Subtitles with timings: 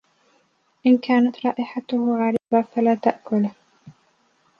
[0.87, 3.51] إن كانت رائحتة غريبة، فلا تأكله.